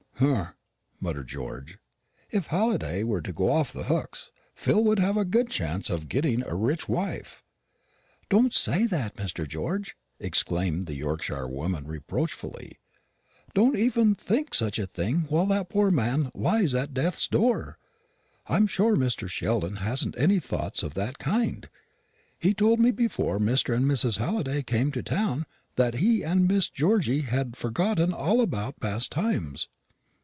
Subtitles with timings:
[0.17, 0.49] "Humph!"
[0.99, 1.79] muttered George;
[2.29, 6.07] "if Halliday were to go off the hooks, Phil would have a good chance of
[6.07, 7.43] getting a rich wife."
[8.29, 9.47] "Don't say that, Mr.
[9.47, 12.77] George," exclaimed the Yorkshirewoman reproachfully;
[13.55, 17.79] "don't even think of such a thing while that poor man lies at death's door.
[18.45, 19.27] I'm sure Mr.
[19.27, 21.67] Sheldon hasn't any thoughts of that kind.
[22.37, 23.75] He told me before Mr.
[23.75, 24.17] and Mrs.
[24.19, 25.47] Halliday came to town
[25.77, 29.67] that he and Miss Georgy had forgotten all about past times."